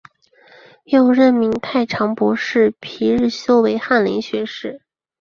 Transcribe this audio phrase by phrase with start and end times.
[0.85, 4.81] 又任命太常博士皮日休为翰林学士。